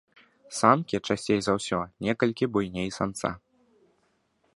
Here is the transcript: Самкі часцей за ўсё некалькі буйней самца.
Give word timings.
Самкі 0.59 0.99
часцей 1.07 1.39
за 1.47 1.53
ўсё 1.57 1.79
некалькі 2.07 2.47
буйней 2.55 2.89
самца. 2.97 3.29